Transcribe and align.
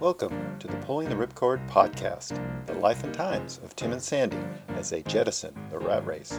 Welcome 0.00 0.56
to 0.60 0.68
the 0.68 0.76
Pulling 0.76 1.08
the 1.08 1.16
Ripcord 1.16 1.68
podcast, 1.68 2.40
the 2.66 2.74
life 2.74 3.02
and 3.02 3.12
times 3.12 3.58
of 3.64 3.74
Tim 3.74 3.90
and 3.90 4.00
Sandy 4.00 4.38
as 4.76 4.90
they 4.90 5.02
jettison 5.02 5.52
the 5.70 5.78
rat 5.80 6.06
race 6.06 6.38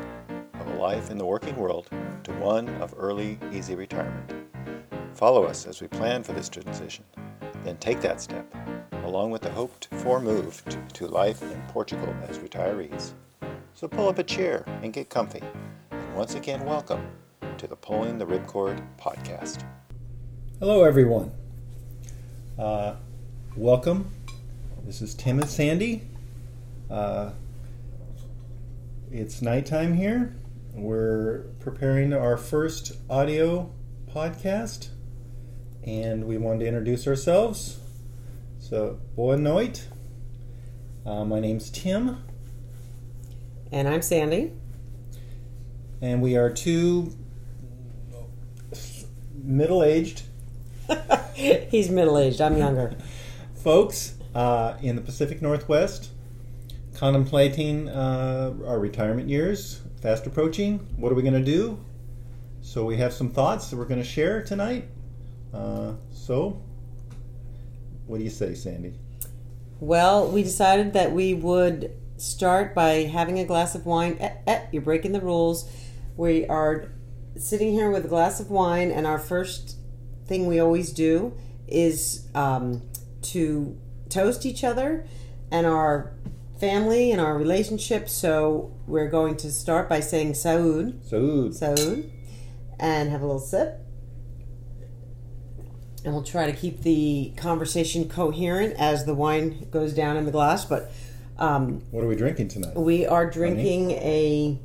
of 0.61 0.67
a 0.67 0.75
life 0.75 1.11
in 1.11 1.17
the 1.17 1.25
working 1.25 1.57
world 1.57 1.89
to 2.23 2.31
one 2.35 2.69
of 2.81 2.95
early, 2.97 3.37
easy 3.51 3.75
retirement. 3.75 4.31
Follow 5.13 5.43
us 5.43 5.65
as 5.65 5.81
we 5.81 5.89
plan 5.89 6.23
for 6.23 6.31
this 6.31 6.47
transition, 6.47 7.03
then 7.65 7.75
take 7.79 7.99
that 7.99 8.21
step, 8.21 8.49
along 9.03 9.31
with 9.31 9.41
the 9.41 9.51
hoped 9.51 9.89
for 9.91 10.21
move 10.21 10.63
to, 10.93 11.07
life 11.07 11.41
in 11.41 11.61
Portugal 11.67 12.15
as 12.29 12.37
retirees. 12.37 13.11
So 13.73 13.89
pull 13.89 14.07
up 14.07 14.19
a 14.19 14.23
chair 14.23 14.63
and 14.81 14.93
get 14.93 15.09
comfy. 15.09 15.43
And 15.91 16.15
once 16.15 16.35
again, 16.35 16.63
welcome 16.63 17.05
to 17.57 17.67
the 17.67 17.75
Pulling 17.75 18.19
the 18.19 18.25
Ripcord 18.25 18.81
podcast. 18.97 19.65
Hello, 20.61 20.85
everyone. 20.85 21.33
Uh, 22.57 22.95
welcome. 23.59 24.09
This 24.85 25.01
is 25.01 25.13
Tim 25.13 25.39
and 25.39 25.49
Sandy. 25.49 26.03
Uh, 26.89 27.31
it's 29.11 29.41
nighttime 29.41 29.93
here. 29.95 30.33
We're 30.73 31.39
preparing 31.59 32.13
our 32.13 32.37
first 32.37 32.93
audio 33.09 33.69
podcast, 34.09 34.87
and 35.83 36.23
we 36.25 36.37
wanted 36.37 36.59
to 36.59 36.67
introduce 36.67 37.05
ourselves. 37.05 37.79
So, 38.59 38.99
boa 39.17 39.35
noite. 39.35 39.87
Uh, 41.05 41.25
my 41.25 41.41
name's 41.41 41.69
Tim, 41.69 42.23
And 43.73 43.89
I'm 43.89 44.01
Sandy. 44.01 44.53
and 46.01 46.21
we 46.21 46.37
are 46.37 46.49
two 46.49 47.13
middle-aged 49.33 50.21
He's 51.33 51.89
middle 51.89 52.17
aged. 52.17 52.41
I'm 52.41 52.57
younger. 52.57 52.95
Folks 53.59 54.15
uh, 54.35 54.77
in 54.81 54.95
the 54.95 55.01
Pacific 55.01 55.41
Northwest 55.41 56.11
contemplating 56.95 57.89
uh, 57.89 58.53
our 58.65 58.79
retirement 58.79 59.27
years 59.27 59.81
fast 60.01 60.25
approaching. 60.25 60.79
What 60.97 61.11
are 61.11 61.15
we 61.15 61.21
going 61.21 61.33
to 61.33 61.43
do? 61.43 61.77
So 62.61 62.85
we 62.85 62.97
have 62.97 63.13
some 63.13 63.29
thoughts 63.29 63.69
that 63.69 63.77
we're 63.77 63.85
going 63.85 64.01
to 64.01 64.07
share 64.07 64.43
tonight. 64.43 64.87
Uh, 65.53 65.93
so, 66.11 66.61
what 68.07 68.17
do 68.17 68.23
you 68.23 68.29
say, 68.29 68.53
Sandy? 68.53 68.93
Well, 69.79 70.27
we 70.27 70.43
decided 70.43 70.93
that 70.93 71.11
we 71.11 71.33
would 71.33 71.93
start 72.17 72.75
by 72.75 73.03
having 73.03 73.39
a 73.39 73.45
glass 73.45 73.75
of 73.75 73.85
wine. 73.85 74.17
Eh, 74.19 74.33
eh, 74.45 74.65
you're 74.71 74.81
breaking 74.81 75.13
the 75.13 75.21
rules. 75.21 75.69
We 76.15 76.45
are 76.47 76.91
sitting 77.37 77.71
here 77.71 77.89
with 77.89 78.05
a 78.05 78.09
glass 78.09 78.39
of 78.39 78.51
wine, 78.51 78.91
and 78.91 79.07
our 79.07 79.19
first 79.19 79.77
thing 80.27 80.47
we 80.47 80.59
always 80.59 80.91
do 80.91 81.33
is 81.67 82.27
um, 82.35 82.88
to 83.31 83.77
toast 84.09 84.45
each 84.45 84.63
other 84.63 85.05
and 85.51 85.65
our 85.65 86.13
family 86.59 87.11
and 87.11 87.21
our 87.21 87.37
relationship. 87.37 88.09
So 88.09 88.73
we're 88.87 89.09
going 89.09 89.37
to 89.37 89.51
start 89.51 89.87
by 89.87 89.99
saying 89.99 90.33
Saud. 90.33 90.93
Saud. 91.09 91.57
Saud, 91.57 92.09
and 92.79 93.09
have 93.09 93.21
a 93.21 93.25
little 93.25 93.39
sip. 93.39 93.79
And 96.05 96.13
we'll 96.13 96.23
try 96.23 96.49
to 96.49 96.53
keep 96.53 96.81
the 96.81 97.33
conversation 97.35 98.07
coherent 98.07 98.75
as 98.79 99.05
the 99.05 99.13
wine 99.13 99.67
goes 99.69 99.93
down 99.93 100.15
in 100.15 100.25
the 100.25 100.31
glass. 100.31 100.63
But 100.63 100.91
um, 101.37 101.81
what 101.91 102.03
are 102.03 102.07
we 102.07 102.15
drinking 102.15 102.49
tonight? 102.49 102.75
we 102.75 103.05
are 103.05 103.29
drinking 103.29 103.91
a 103.91 104.59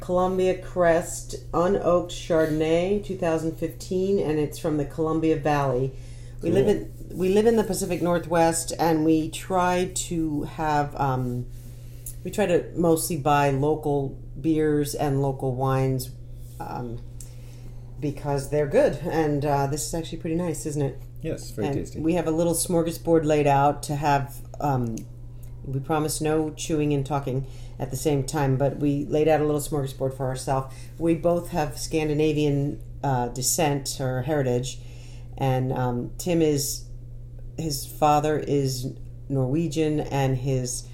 Columbia 0.00 0.56
Crest 0.62 1.36
Unoaked 1.52 2.12
Chardonnay 2.12 3.04
2015, 3.04 4.18
and 4.18 4.38
it's 4.38 4.58
from 4.58 4.76
the 4.78 4.84
Columbia 4.84 5.36
Valley. 5.36 5.92
We 6.40 6.50
live 6.50 6.68
in 6.68 6.92
we 7.12 7.30
live 7.30 7.46
in 7.46 7.56
the 7.56 7.64
Pacific 7.64 8.02
Northwest, 8.02 8.72
and 8.78 9.04
we 9.04 9.30
try 9.30 9.90
to 9.94 10.42
have 10.42 10.94
um, 10.96 11.46
we 12.24 12.30
try 12.30 12.46
to 12.46 12.70
mostly 12.76 13.16
buy 13.16 13.50
local 13.50 14.18
beers 14.40 14.94
and 14.94 15.22
local 15.22 15.54
wines 15.54 16.10
um, 16.60 17.00
because 18.00 18.50
they're 18.50 18.66
good. 18.66 18.98
And 19.02 19.44
uh, 19.44 19.66
this 19.66 19.86
is 19.86 19.94
actually 19.94 20.18
pretty 20.18 20.36
nice, 20.36 20.66
isn't 20.66 20.82
it? 20.82 21.02
Yes, 21.22 21.50
very 21.50 21.68
and 21.68 21.76
tasty. 21.76 22.00
We 22.00 22.14
have 22.14 22.26
a 22.26 22.30
little 22.30 22.54
smorgasbord 22.54 23.24
laid 23.24 23.46
out 23.46 23.82
to 23.84 23.96
have. 23.96 24.36
Um, 24.60 24.96
we 25.64 25.80
promise 25.80 26.22
no 26.22 26.50
chewing 26.50 26.94
and 26.94 27.04
talking 27.04 27.46
at 27.78 27.90
the 27.90 27.96
same 27.96 28.24
time, 28.24 28.56
but 28.56 28.78
we 28.78 29.04
laid 29.04 29.28
out 29.28 29.40
a 29.40 29.44
little 29.44 29.60
smorgasbord 29.60 30.16
for 30.16 30.26
ourselves. 30.26 30.74
We 30.98 31.14
both 31.14 31.50
have 31.50 31.78
Scandinavian 31.78 32.80
uh, 33.04 33.28
descent 33.28 34.00
or 34.00 34.22
heritage, 34.22 34.78
and 35.36 35.72
um, 35.72 36.12
Tim 36.16 36.40
is 36.40 36.87
his 37.58 37.86
father 37.86 38.38
is 38.38 38.94
Norwegian 39.28 40.00
and 40.00 40.38
his 40.38 40.88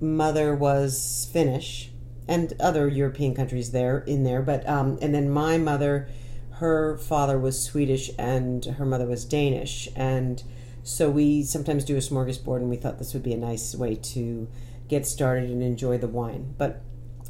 mother 0.00 0.54
was 0.54 1.28
Finnish, 1.32 1.90
and 2.26 2.52
other 2.60 2.88
European 2.88 3.34
countries 3.34 3.70
there 3.70 4.00
in 4.00 4.24
there. 4.24 4.42
But 4.42 4.68
um, 4.68 4.98
and 5.00 5.14
then 5.14 5.30
my 5.30 5.58
mother, 5.58 6.08
her 6.52 6.98
father 6.98 7.38
was 7.38 7.62
Swedish 7.62 8.10
and 8.18 8.64
her 8.64 8.84
mother 8.84 9.06
was 9.06 9.24
Danish, 9.24 9.88
and 9.96 10.42
so 10.82 11.10
we 11.10 11.42
sometimes 11.42 11.84
do 11.84 11.96
a 11.96 12.00
smorgasbord, 12.00 12.58
and 12.58 12.70
we 12.70 12.76
thought 12.76 12.98
this 12.98 13.14
would 13.14 13.22
be 13.22 13.32
a 13.32 13.38
nice 13.38 13.74
way 13.74 13.94
to 13.94 14.48
get 14.88 15.06
started 15.06 15.50
and 15.50 15.62
enjoy 15.62 15.98
the 15.98 16.08
wine. 16.08 16.54
But 16.56 16.82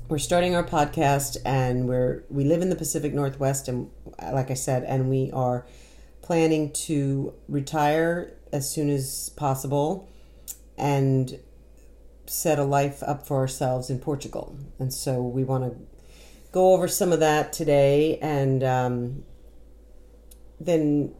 we're 0.09 0.19
starting 0.19 0.55
our 0.55 0.65
podcast, 0.65 1.37
and 1.44 1.88
we're 1.88 2.25
we 2.28 2.44
live 2.44 2.62
in 2.62 2.70
the 2.70 2.76
Pacific 2.76 3.15
Northwest, 3.15 3.69
and 3.69 3.91
like 4.32 4.50
I 4.50 4.55
said, 4.55 4.84
and 4.84 5.09
we 5.09 5.31
are 5.32 5.66
planning 6.28 6.70
to 6.70 7.32
retire 7.48 8.34
as 8.52 8.70
soon 8.70 8.90
as 8.90 9.30
possible, 9.30 10.06
and 10.76 11.40
set 12.26 12.58
a 12.58 12.64
life 12.64 13.02
up 13.02 13.26
for 13.26 13.38
ourselves 13.38 13.88
in 13.88 13.98
Portugal. 13.98 14.54
And 14.78 14.92
so 14.92 15.22
we 15.22 15.42
want 15.42 15.64
to 15.64 15.80
go 16.52 16.74
over 16.74 16.86
some 16.86 17.12
of 17.12 17.20
that 17.20 17.54
today, 17.54 18.18
and 18.20 18.62
um, 18.62 19.24
then 20.60 21.14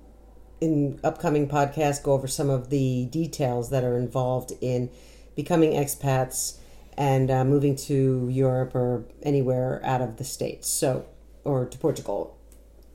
in 0.61 1.01
upcoming 1.03 1.49
podcasts 1.49 2.03
go 2.03 2.13
over 2.13 2.29
some 2.29 2.51
of 2.51 2.69
the 2.69 3.07
details 3.07 3.71
that 3.71 3.85
are 3.85 3.97
involved 3.97 4.53
in 4.61 4.91
becoming 5.35 5.73
expats 5.73 6.59
and 6.99 7.31
uh, 7.31 7.47
moving 7.47 7.77
to 7.77 8.29
Europe 8.31 8.75
or 8.75 9.07
anywhere 9.23 9.81
out 9.85 10.03
of 10.03 10.19
the 10.19 10.25
states. 10.25 10.71
So, 10.71 11.07
or 11.45 11.65
to 11.65 11.79
Portugal, 11.79 12.37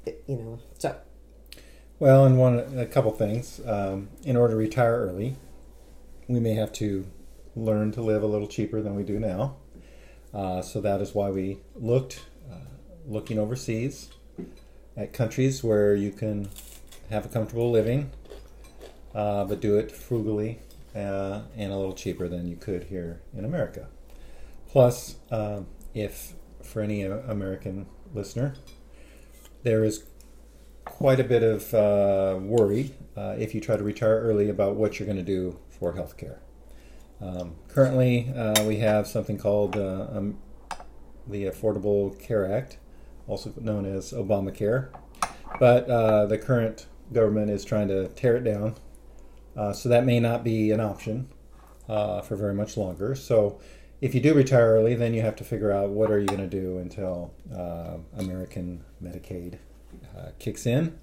you 0.06 0.36
know. 0.36 0.60
So, 0.78 0.96
Well, 2.04 2.26
and 2.26 2.38
one 2.38 2.78
a 2.78 2.86
couple 2.86 3.12
things. 3.12 3.62
Um, 3.66 4.10
in 4.26 4.36
order 4.36 4.56
to 4.56 4.58
retire 4.58 5.08
early, 5.08 5.38
we 6.28 6.42
may 6.42 6.54
have 6.54 6.74
to 6.74 7.08
learn 7.56 7.94
to 7.94 8.02
live 8.02 8.24
a 8.24 8.28
little 8.28 8.50
cheaper 8.50 8.82
than 8.82 8.94
we 8.96 9.04
do 9.04 9.22
now. 9.22 9.56
Uh, 10.34 10.62
so 10.62 10.82
that 10.82 11.00
is 11.00 11.16
why 11.16 11.30
we 11.30 11.60
looked, 11.76 12.26
uh, 12.52 12.58
looking 13.08 13.40
overseas, 13.40 14.10
at 14.98 15.14
countries 15.14 15.64
where 15.64 15.96
you 15.96 16.12
can 16.12 16.50
have 17.10 17.26
a 17.26 17.30
comfortable 17.30 17.72
living, 17.72 18.12
uh, 19.16 19.46
but 19.46 19.62
do 19.62 19.78
it 19.78 19.90
frugally 19.90 20.60
uh, 20.94 21.44
and 21.56 21.72
a 21.72 21.78
little 21.78 21.94
cheaper 21.94 22.28
than 22.28 22.50
you 22.50 22.58
could 22.58 22.84
here 22.84 23.22
in 23.34 23.46
America. 23.46 23.88
Plus, 24.68 25.16
uh, 25.32 25.62
if 25.94 26.34
for 26.64 26.82
any 26.82 27.04
American 27.04 27.86
listener, 28.14 28.56
there 29.64 29.86
is 29.86 30.04
quite 30.86 31.20
a 31.20 31.24
bit 31.24 31.44
of 31.44 31.74
uh, 31.74 32.38
worry 32.42 32.94
uh, 33.16 33.36
if 33.38 33.54
you 33.56 33.62
try 33.62 33.76
to 33.78 33.84
retire 33.84 34.22
early 34.22 34.50
about 34.50 34.76
what 34.76 35.00
you're 35.00 35.06
going 35.06 35.18
to 35.18 35.24
do 35.24 35.58
for 35.70 35.94
health 35.94 36.18
care. 36.18 36.40
Um, 37.22 37.56
currently, 37.68 38.32
uh, 38.36 38.64
we 38.66 38.78
have 38.78 39.08
something 39.08 39.38
called 39.38 39.78
uh, 39.78 40.08
um, 40.12 40.40
the 41.28 41.46
Affordable 41.46 42.20
Care 42.20 42.52
Act, 42.52 42.78
also 43.28 43.54
known 43.60 43.86
as 43.86 44.12
Obamacare, 44.12 44.90
but 45.60 45.90
uh, 45.90 46.26
the 46.26 46.38
current 46.38 46.88
government 47.14 47.50
is 47.50 47.64
trying 47.64 47.88
to 47.88 48.10
tear 48.10 48.36
it 48.36 48.44
down, 48.44 48.76
uh, 49.56 49.72
so 49.72 49.88
that 49.88 50.06
may 50.06 50.20
not 50.20 50.44
be 50.44 50.72
an 50.72 50.82
option 50.82 51.30
for 51.88 52.36
very 52.36 52.54
much 52.54 52.76
longer. 52.76 53.16
So, 53.16 53.60
if 54.02 54.14
you 54.14 54.20
do 54.20 54.34
retire 54.34 54.74
early, 54.74 54.96
then 54.96 55.14
you 55.14 55.22
have 55.22 55.38
to 55.38 55.46
figure 55.46 55.72
out 55.72 55.92
what 55.92 56.12
are 56.12 56.20
you 56.20 56.28
going 56.28 56.42
to 56.42 56.48
do 56.48 56.78
until 56.78 57.34
American 58.18 58.84
Medicaid 59.02 59.60
uh, 60.18 60.30
kicks 60.40 60.66
in, 60.66 60.98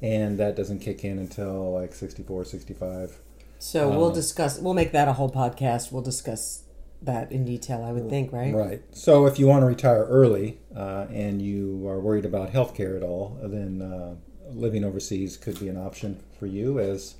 and 0.00 0.38
that 0.38 0.56
doesn't 0.56 0.80
kick 0.80 1.04
in 1.04 1.18
until 1.18 1.72
like 1.72 1.94
64, 1.94 2.44
65. 2.44 3.18
so 3.58 3.88
we'll 3.88 4.06
Um, 4.08 4.14
discuss. 4.14 4.58
We'll 4.58 4.74
make 4.74 4.92
that 4.92 5.08
a 5.08 5.12
whole 5.14 5.30
podcast. 5.30 5.92
We'll 5.92 6.02
discuss 6.02 6.64
that 7.02 7.30
in 7.32 7.44
detail. 7.44 7.82
I 7.82 7.92
would 7.92 8.08
think, 8.08 8.32
right? 8.32 8.54
Right. 8.54 8.82
So 8.92 9.26
if 9.26 9.38
you 9.38 9.46
want 9.46 9.62
to 9.62 9.66
retire 9.66 10.04
early 10.04 10.58
uh, 10.76 11.06
and 11.12 11.40
you 11.42 11.86
are 11.88 11.98
worried 12.00 12.24
about 12.24 12.50
health 12.50 12.74
care 12.74 12.96
at 12.96 13.02
all, 13.02 13.38
then 13.42 13.82
uh, 13.82 14.14
living 14.52 14.84
overseas 14.84 15.36
could 15.36 15.58
be 15.58 15.68
an 15.68 15.76
option 15.76 16.20
for 16.38 16.46
you 16.46 16.78
as 16.78 17.14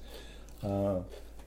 uh, 0.62 1.00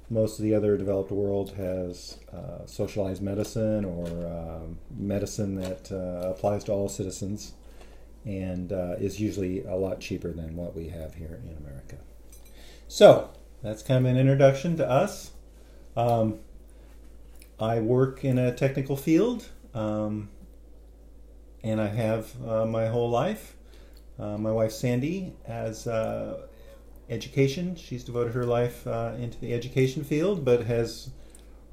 most 0.09 0.37
of 0.39 0.43
the 0.43 0.53
other 0.53 0.77
developed 0.77 1.11
world 1.11 1.51
has 1.51 2.17
uh, 2.33 2.65
socialized 2.65 3.21
medicine 3.21 3.85
or 3.85 4.05
um, 4.27 4.77
medicine 4.97 5.55
that 5.55 5.91
uh, 5.91 6.29
applies 6.29 6.63
to 6.65 6.71
all 6.71 6.87
citizens 6.89 7.53
and 8.25 8.73
uh, 8.73 8.95
is 8.99 9.19
usually 9.19 9.63
a 9.63 9.75
lot 9.75 9.99
cheaper 9.99 10.31
than 10.31 10.55
what 10.55 10.75
we 10.75 10.89
have 10.89 11.13
here 11.15 11.39
in 11.47 11.55
America. 11.57 11.97
So, 12.87 13.29
that's 13.61 13.81
kind 13.81 14.05
of 14.05 14.11
an 14.11 14.17
introduction 14.17 14.77
to 14.77 14.89
us. 14.89 15.31
Um, 15.95 16.39
I 17.59 17.79
work 17.79 18.25
in 18.25 18.37
a 18.37 18.53
technical 18.53 18.97
field, 18.97 19.47
um, 19.73 20.29
and 21.63 21.79
I 21.79 21.87
have 21.87 22.31
uh, 22.45 22.65
my 22.65 22.87
whole 22.87 23.09
life. 23.09 23.55
Uh, 24.19 24.37
my 24.37 24.51
wife 24.51 24.71
Sandy 24.71 25.33
has 25.47 25.87
uh, 25.87 26.47
education. 27.09 27.75
She's 27.75 28.03
devoted 28.03 28.33
her 28.33 28.45
life 28.45 28.85
uh, 28.87 29.13
into 29.17 29.39
the 29.39 29.53
education 29.53 30.03
field, 30.03 30.43
but 30.43 30.65
has 30.65 31.09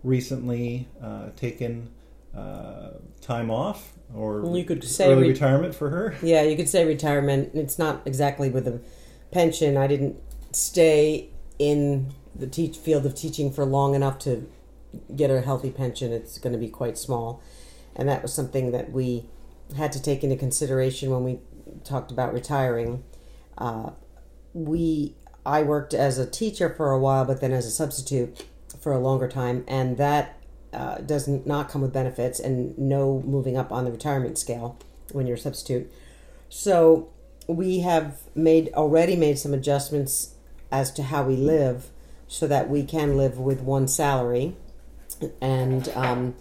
recently 0.03 0.89
uh, 1.03 1.31
taken 1.37 1.91
uh, 2.37 2.91
time 3.21 3.51
off 3.51 3.93
or 4.15 4.57
You 4.57 4.65
could 4.65 4.85
say 4.85 5.13
early 5.13 5.23
re- 5.23 5.29
retirement 5.29 5.75
for 5.75 5.91
her. 5.91 6.17
Yeah, 6.23 6.43
you 6.43 6.57
could 6.57 6.69
say 6.69 6.85
retirement. 6.85 7.51
It's 7.55 7.79
not 7.79 8.03
exactly 8.05 8.51
with 8.51 8.67
a 8.69 8.81
pension. 9.31 9.77
I 9.77 9.87
didn't 9.87 10.17
stay 10.53 11.31
in 11.59 12.13
the 12.35 12.47
teach 12.47 12.77
field 12.77 13.07
of 13.07 13.15
teaching 13.15 13.53
for 13.53 13.65
long 13.65 13.95
enough 13.95 14.19
to 14.21 14.49
get 15.15 15.31
a 15.31 15.41
healthy 15.41 15.71
pension. 15.71 16.13
It's 16.13 16.39
going 16.39 16.53
to 16.53 16.59
be 16.59 16.69
quite 16.69 16.99
small, 16.99 17.43
and 17.97 18.09
that 18.09 18.23
was 18.23 18.33
something 18.33 18.73
that 18.73 18.93
we 18.93 19.27
had 19.77 19.93
to 19.93 20.03
take 20.03 20.23
into 20.23 20.37
consideration 20.37 21.11
when 21.11 21.25
we 21.25 21.39
talked 21.85 22.11
about 22.11 22.33
retiring. 22.35 23.03
Uh, 23.57 23.91
we 24.53 25.15
I 25.45 25.63
worked 25.63 25.95
as 25.95 26.19
a 26.19 26.27
teacher 26.27 26.69
for 26.69 26.91
a 26.91 26.99
while, 26.99 27.25
but 27.25 27.41
then 27.41 27.53
as 27.53 27.67
a 27.67 27.71
substitute 27.71 28.45
for 28.81 28.93
a 28.93 28.99
longer 28.99 29.29
time, 29.29 29.65
and 29.67 29.97
that 29.97 30.39
uh, 30.73 30.99
does 30.99 31.29
not 31.29 31.69
come 31.69 31.83
with 31.83 31.93
benefits 31.93 32.41
and 32.41 32.77
no 32.79 33.23
moving 33.25 33.57
up 33.57 33.71
on 33.73 33.85
the 33.85 33.91
retirement 33.91 34.39
scale 34.39 34.79
when 35.13 35.27
you're 35.27 35.37
a 35.37 35.41
substitute. 35.41 35.93
So 36.49 37.09
we 37.47 37.81
have 37.81 38.21
made 38.35 38.73
already 38.75 39.17
made 39.17 39.39
some 39.39 39.53
adjustments 39.55 40.35
as 40.71 40.91
to 40.93 41.03
how 41.03 41.23
we 41.25 41.37
live, 41.37 41.91
so 42.29 42.47
that 42.47 42.71
we 42.71 42.83
can 42.83 43.17
live 43.17 43.39
with 43.39 43.61
one 43.61 43.87
salary, 43.87 44.57
and 45.41 45.89
um, 45.95 46.35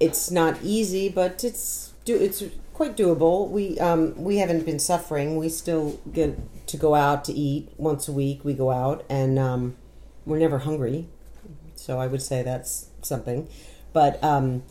it's 0.00 0.32
not 0.32 0.58
easy, 0.64 1.08
but 1.08 1.44
it's 1.44 1.92
do 2.04 2.16
it's 2.16 2.42
quite 2.72 2.96
doable. 2.96 3.48
We 3.48 3.78
um, 3.78 4.20
we 4.20 4.38
haven't 4.38 4.66
been 4.66 4.80
suffering. 4.80 5.36
We 5.36 5.48
still 5.48 6.00
get 6.12 6.36
to 6.66 6.76
go 6.76 6.96
out 6.96 7.24
to 7.26 7.32
eat 7.32 7.70
once 7.76 8.08
a 8.08 8.12
week. 8.12 8.44
We 8.44 8.52
go 8.54 8.72
out, 8.72 9.04
and 9.08 9.38
um, 9.38 9.76
we're 10.26 10.40
never 10.40 10.58
hungry. 10.58 11.06
So 11.76 12.00
I 12.00 12.08
would 12.08 12.22
say 12.22 12.42
that's 12.42 12.88
something. 13.04 13.48
But 13.92 14.22
um, 14.22 14.64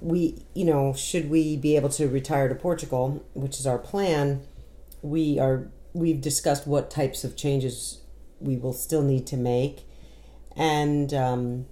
we, 0.00 0.44
you 0.54 0.64
know, 0.64 0.92
should 0.92 1.30
we 1.30 1.56
be 1.56 1.76
able 1.76 1.88
to 1.90 2.08
retire 2.08 2.48
to 2.48 2.54
Portugal, 2.54 3.24
which 3.34 3.58
is 3.58 3.66
our 3.66 3.78
plan, 3.78 4.46
we 5.02 5.38
are 5.38 5.68
we've 5.92 6.20
discussed 6.20 6.66
what 6.66 6.90
types 6.90 7.24
of 7.24 7.36
changes 7.36 8.00
we 8.38 8.56
will 8.56 8.72
still 8.72 9.02
need 9.02 9.26
to 9.28 9.36
make, 9.36 9.86
and 10.56 11.14
um, 11.14 11.66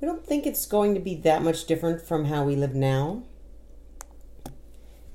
I 0.00 0.06
don't 0.06 0.24
think 0.24 0.46
it's 0.46 0.66
going 0.66 0.94
to 0.94 1.00
be 1.00 1.14
that 1.16 1.42
much 1.42 1.66
different 1.66 2.00
from 2.00 2.26
how 2.26 2.44
we 2.44 2.56
live 2.56 2.74
now. 2.74 3.24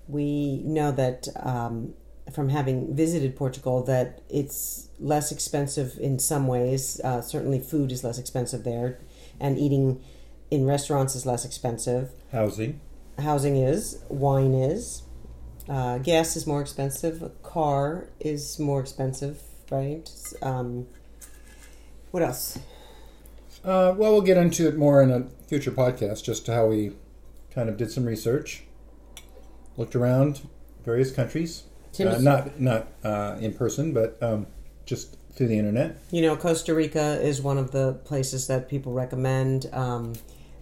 We 0.07 0.61
know 0.63 0.91
that 0.91 1.27
um, 1.35 1.93
from 2.33 2.49
having 2.49 2.95
visited 2.95 3.35
Portugal 3.35 3.83
that 3.83 4.21
it's 4.29 4.89
less 4.99 5.31
expensive 5.31 5.97
in 5.99 6.19
some 6.19 6.47
ways. 6.47 6.99
Uh, 7.03 7.21
certainly, 7.21 7.59
food 7.59 7.91
is 7.91 8.03
less 8.03 8.17
expensive 8.17 8.63
there, 8.63 8.99
and 9.39 9.57
eating 9.57 10.01
in 10.51 10.65
restaurants 10.65 11.15
is 11.15 11.25
less 11.25 11.45
expensive. 11.45 12.11
Housing. 12.31 12.79
Housing 13.17 13.57
is, 13.57 14.03
wine 14.09 14.53
is, 14.53 15.03
uh, 15.67 15.99
gas 15.99 16.35
is 16.35 16.47
more 16.47 16.61
expensive. 16.61 17.21
A 17.21 17.29
car 17.43 18.09
is 18.19 18.57
more 18.57 18.79
expensive, 18.79 19.41
right? 19.69 20.09
Um, 20.41 20.87
what 22.11 22.23
else? 22.23 22.57
Uh, 23.63 23.93
well, 23.95 24.13
we'll 24.13 24.21
get 24.21 24.37
into 24.37 24.67
it 24.67 24.77
more 24.77 25.01
in 25.03 25.11
a 25.11 25.27
future 25.47 25.71
podcast, 25.71 26.23
just 26.23 26.47
how 26.47 26.65
we 26.65 26.93
kind 27.51 27.69
of 27.69 27.77
did 27.77 27.91
some 27.91 28.05
research, 28.05 28.63
looked 29.77 29.95
around 29.95 30.47
various 30.83 31.11
countries, 31.11 31.63
uh, 31.99 32.17
not 32.19 32.59
not 32.59 32.87
uh, 33.03 33.37
in 33.39 33.53
person, 33.53 33.93
but 33.93 34.21
um, 34.23 34.47
just 34.85 35.17
through 35.33 35.47
the 35.47 35.57
internet. 35.57 35.97
You 36.11 36.21
know, 36.21 36.35
Costa 36.35 36.73
Rica 36.73 37.21
is 37.21 37.41
one 37.41 37.57
of 37.57 37.71
the 37.71 37.93
places 38.05 38.47
that 38.47 38.69
people 38.69 38.93
recommend. 38.93 39.67
Um, 39.71 40.13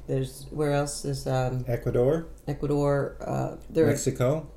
there's 0.07 0.45
where 0.51 0.73
else 0.73 1.03
is 1.03 1.27
um, 1.27 1.65
Ecuador, 1.67 2.27
Ecuador? 2.47 3.17
Uh, 3.19 3.55
there, 3.69 3.87
Mexico, 3.87 4.47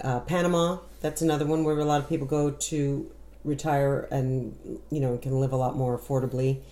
uh, 0.00 0.20
Panama. 0.20 0.78
That's 1.00 1.22
another 1.22 1.46
one 1.46 1.64
where 1.64 1.78
a 1.78 1.84
lot 1.84 2.00
of 2.00 2.08
people 2.08 2.26
go 2.26 2.50
to 2.50 3.10
retire 3.44 4.08
and 4.10 4.56
you 4.90 5.00
know 5.00 5.16
can 5.18 5.40
live 5.40 5.52
a 5.52 5.56
lot 5.56 5.76
more 5.76 5.98
affordably. 5.98 6.62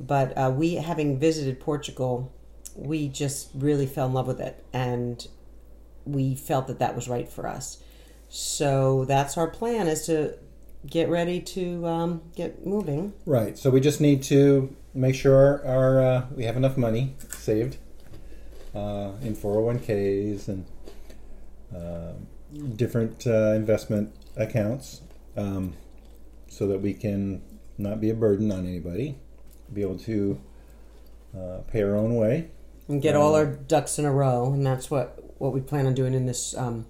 But 0.00 0.36
uh, 0.36 0.52
we, 0.54 0.74
having 0.74 1.18
visited 1.18 1.60
Portugal, 1.60 2.32
we 2.74 3.08
just 3.08 3.50
really 3.54 3.86
fell 3.86 4.06
in 4.08 4.12
love 4.12 4.26
with 4.26 4.40
it, 4.40 4.64
and 4.72 5.26
we 6.04 6.34
felt 6.34 6.66
that 6.66 6.80
that 6.80 6.96
was 6.96 7.08
right 7.08 7.28
for 7.28 7.46
us. 7.46 7.82
So 8.28 9.04
that's 9.04 9.36
our 9.36 9.48
plan: 9.48 9.86
is 9.86 10.06
to 10.06 10.36
get 10.86 11.08
ready 11.08 11.40
to 11.40 11.86
um, 11.86 12.22
get 12.34 12.66
moving. 12.66 13.12
right? 13.26 13.56
So 13.56 13.70
we 13.70 13.80
just 13.80 14.00
need 14.00 14.22
to 14.24 14.74
make 14.94 15.14
sure 15.14 15.36
our, 15.36 15.64
our 15.64 16.02
uh, 16.02 16.26
we 16.34 16.44
have 16.44 16.56
enough 16.56 16.76
money 16.76 17.14
saved 17.30 17.78
uh, 18.74 19.12
in 19.22 19.34
four 19.34 19.54
hundred 19.54 19.64
one 19.64 19.78
ks 19.80 20.48
and 20.48 20.66
uh, 21.74 22.12
different 22.76 23.26
uh, 23.26 23.52
investment 23.52 24.14
accounts, 24.36 25.02
um, 25.36 25.74
so 26.48 26.66
that 26.66 26.80
we 26.80 26.92
can 26.94 27.42
not 27.78 28.00
be 28.00 28.10
a 28.10 28.14
burden 28.14 28.52
on 28.52 28.66
anybody, 28.66 29.16
be 29.72 29.82
able 29.82 29.98
to 29.98 30.40
uh, 31.36 31.58
pay 31.70 31.82
our 31.82 31.96
own 31.96 32.16
way. 32.16 32.50
and 32.88 33.00
get 33.00 33.16
all 33.16 33.34
our 33.34 33.46
ducks 33.46 33.98
in 33.98 34.04
a 34.04 34.12
row, 34.12 34.52
and 34.52 34.66
that's 34.66 34.90
what 34.90 35.18
what 35.38 35.52
we 35.52 35.60
plan 35.60 35.86
on 35.86 35.94
doing 35.94 36.14
in 36.14 36.26
this 36.26 36.56
um, 36.56 36.86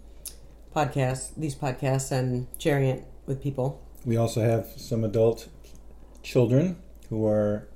podcast, 0.74 1.34
these 1.36 1.54
podcasts, 1.54 2.10
and 2.10 2.46
sharing 2.58 2.86
it 2.88 3.04
with 3.26 3.42
people. 3.42 3.86
We 4.04 4.16
also 4.16 4.40
have 4.40 4.66
some 4.76 5.04
adult 5.04 5.48
children 6.22 6.76
who 7.08 7.26
are 7.26 7.68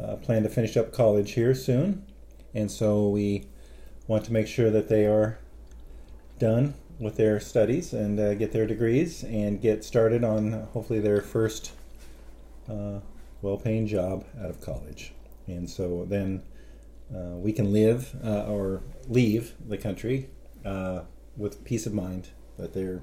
uh, 0.00 0.16
plan 0.16 0.42
to 0.44 0.48
finish 0.48 0.76
up 0.76 0.92
college 0.92 1.32
here 1.32 1.54
soon, 1.54 2.06
and 2.54 2.70
so 2.70 3.08
we 3.08 3.46
want 4.06 4.24
to 4.24 4.32
make 4.32 4.46
sure 4.46 4.70
that 4.70 4.88
they 4.88 5.06
are 5.06 5.38
done 6.38 6.74
with 6.98 7.16
their 7.16 7.40
studies 7.40 7.92
and 7.92 8.18
uh, 8.18 8.34
get 8.34 8.52
their 8.52 8.66
degrees 8.66 9.22
and 9.24 9.60
get 9.60 9.84
started 9.84 10.24
on 10.24 10.68
hopefully 10.72 11.00
their 11.00 11.20
first 11.20 11.72
uh, 12.68 12.98
well-paying 13.42 13.86
job 13.86 14.24
out 14.42 14.50
of 14.50 14.60
college. 14.60 15.12
And 15.46 15.68
so 15.68 16.04
then 16.08 16.42
uh, 17.14 17.36
we 17.36 17.52
can 17.52 17.72
live 17.72 18.14
uh, 18.24 18.44
or 18.44 18.82
leave 19.08 19.54
the 19.66 19.78
country 19.78 20.30
uh, 20.64 21.02
with 21.36 21.64
peace 21.64 21.86
of 21.86 21.94
mind 21.94 22.28
that 22.58 22.74
they're 22.74 23.02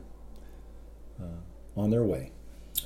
uh, 1.19 1.41
on 1.75 1.89
their 1.89 2.03
way. 2.03 2.31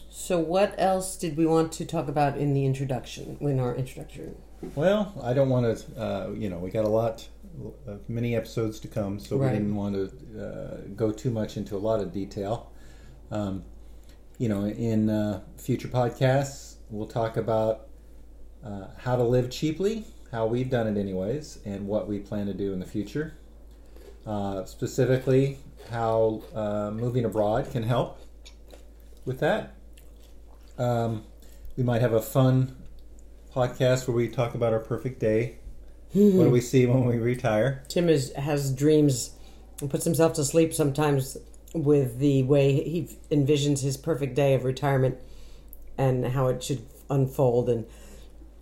So, 0.10 0.40
what 0.40 0.76
else 0.78 1.16
did 1.18 1.38
we 1.38 1.46
want 1.46 1.72
to 1.74 1.86
talk 1.86 2.08
about 2.08 2.38
in 2.38 2.54
the 2.54 2.66
introduction? 2.66 3.38
In 3.42 3.60
our 3.60 3.76
introduction, 3.76 4.36
Well, 4.76 5.14
I 5.24 5.34
don't 5.34 5.50
want 5.50 5.78
to, 5.78 6.02
uh, 6.02 6.32
you 6.34 6.50
know, 6.50 6.58
we 6.58 6.70
got 6.70 6.84
a 6.86 6.90
lot, 6.90 7.28
uh, 7.88 7.94
many 8.08 8.36
episodes 8.36 8.80
to 8.82 8.88
come, 8.88 9.18
so 9.20 9.38
Right. 9.38 9.54
we 9.54 9.58
didn't 9.60 9.76
want 9.76 9.96
to 9.96 10.44
uh, 10.44 10.78
go 10.96 11.12
too 11.12 11.32
much 11.32 11.56
into 11.58 11.76
a 11.76 11.80
lot 11.80 12.02
of 12.02 12.12
detail. 12.12 12.72
Um, 13.32 13.64
you 14.38 14.50
know, 14.50 14.66
in 14.66 15.10
uh, 15.10 15.42
future 15.58 15.88
podcasts, 15.88 16.76
we'll 16.90 17.08
talk 17.08 17.38
about 17.38 17.88
uh, 18.64 18.88
how 18.98 19.16
to 19.16 19.24
live 19.24 19.50
cheaply, 19.50 20.06
how 20.32 20.46
we've 20.46 20.70
done 20.70 20.88
it, 20.88 21.00
anyways, 21.00 21.60
and 21.66 21.88
what 21.88 22.08
we 22.08 22.20
plan 22.20 22.46
to 22.48 22.54
do 22.54 22.74
in 22.74 22.80
the 22.80 22.86
future. 22.86 23.36
Uh, 24.26 24.66
specifically, 24.66 25.58
how 25.90 26.42
uh, 26.54 26.92
moving 26.92 27.24
abroad 27.26 27.72
can 27.72 27.84
help 27.84 28.20
with 29.30 29.40
that. 29.40 29.76
Um, 30.80 31.24
we 31.78 31.84
might 31.84 32.02
have 32.02 32.14
a 32.14 32.22
fun 32.22 32.76
podcast 33.54 34.08
where 34.08 34.18
we 34.18 34.28
talk 34.28 34.56
about 34.56 34.74
our 34.74 34.80
perfect 34.80 35.20
day. 35.20 35.60
what 36.14 36.46
do 36.46 36.50
we 36.50 36.60
see 36.60 36.88
when 36.88 37.06
we 37.06 37.18
retire? 37.18 37.84
Tim 37.88 38.10
is, 38.10 38.34
has 38.34 38.74
dreams 38.74 39.36
and 39.80 39.90
puts 39.90 40.04
himself 40.04 40.34
to 40.34 40.44
sleep 40.44 40.74
sometimes 40.74 41.38
with 41.76 42.18
the 42.18 42.42
way 42.44 42.74
he 42.74 43.18
envisions 43.30 43.84
his 43.84 43.98
perfect 43.98 44.34
day 44.34 44.56
of 44.56 44.64
retirement 44.64 45.20
and 45.96 46.26
how 46.26 46.48
it 46.48 46.64
should 46.64 46.82
unfold. 47.12 47.70
And 47.70 47.86